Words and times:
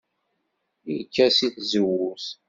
Yekka 0.95 1.27
seg 1.37 1.53
tzewwut. 1.55 2.25